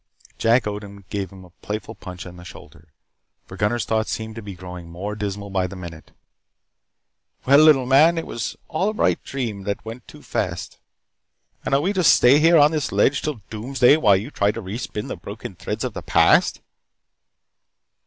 Jack 0.39 0.65
Odin 0.65 1.05
gave 1.11 1.31
him 1.31 1.45
a 1.45 1.51
playful 1.61 1.93
punch 1.93 2.25
on 2.25 2.35
the 2.35 2.43
shoulder, 2.43 2.87
for 3.45 3.55
Gunnar's 3.55 3.85
thoughts 3.85 4.09
seemed 4.11 4.33
to 4.33 4.41
be 4.41 4.55
growing 4.55 4.89
more 4.89 5.13
dismal 5.15 5.51
by 5.51 5.67
the 5.67 5.75
minute. 5.75 6.09
"Well, 7.45 7.59
little 7.59 7.85
man, 7.85 8.17
it 8.17 8.25
was 8.25 8.57
all 8.67 8.89
a 8.89 8.93
bright 8.95 9.23
dream 9.23 9.61
that 9.65 9.85
went 9.85 10.07
too 10.07 10.23
fast. 10.23 10.79
And 11.63 11.75
are 11.75 11.81
we 11.81 11.93
to 11.93 12.03
stay 12.03 12.39
here 12.39 12.57
on 12.57 12.71
this 12.71 12.91
ledge 12.91 13.21
'til 13.21 13.41
doomsday 13.51 13.95
while 13.95 14.15
you 14.17 14.31
try 14.31 14.49
to 14.51 14.59
re 14.59 14.79
spin 14.79 15.07
the 15.07 15.15
broken 15.17 15.53
threads 15.53 15.83
of 15.83 15.93
the 15.93 16.01
past?" 16.01 16.61